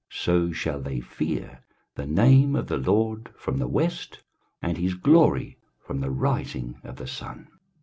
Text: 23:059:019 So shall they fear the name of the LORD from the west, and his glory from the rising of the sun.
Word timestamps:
23:059:019 0.09 0.19
So 0.25 0.51
shall 0.51 0.81
they 0.81 0.99
fear 0.99 1.61
the 1.93 2.07
name 2.07 2.55
of 2.55 2.65
the 2.65 2.79
LORD 2.79 3.29
from 3.37 3.57
the 3.59 3.67
west, 3.67 4.19
and 4.59 4.75
his 4.75 4.95
glory 4.95 5.59
from 5.79 5.99
the 5.99 6.09
rising 6.09 6.79
of 6.83 6.95
the 6.95 7.05
sun. 7.05 7.47